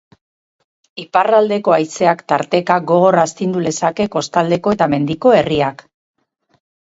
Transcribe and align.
Iparraldeko 1.01 1.75
haizeak 1.75 2.23
tarteka 2.33 2.77
gogor 2.93 3.17
astindu 3.25 3.61
lezake 3.67 4.09
kostaldeko 4.17 4.75
eta 4.79 4.89
mendiko 4.97 5.35
herriak. 5.43 5.87